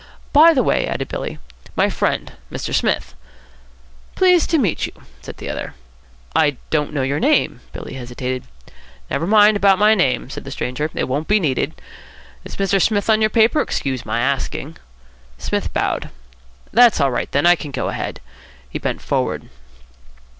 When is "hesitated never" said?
7.93-9.27